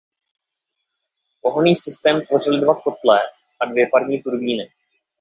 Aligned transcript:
Pohonný 1.41 1.75
systém 1.75 2.21
tvořily 2.25 2.61
dva 2.61 2.75
kotle 2.81 3.19
a 3.59 3.65
dvě 3.65 3.89
parní 3.91 4.23
turbíny. 4.23 4.69